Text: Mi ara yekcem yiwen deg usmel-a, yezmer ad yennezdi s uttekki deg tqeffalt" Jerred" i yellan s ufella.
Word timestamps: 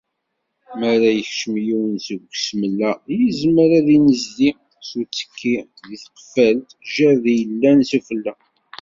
Mi 0.77 0.85
ara 0.93 1.09
yekcem 1.17 1.53
yiwen 1.65 1.93
deg 2.07 2.21
usmel-a, 2.33 2.91
yezmer 3.19 3.69
ad 3.79 3.87
yennezdi 3.93 4.49
s 4.87 4.89
uttekki 4.99 5.55
deg 5.89 5.99
tqeffalt" 6.05 6.69
Jerred" 6.93 7.25
i 7.31 7.33
yellan 7.39 7.79
s 7.89 7.91
ufella. 7.97 8.33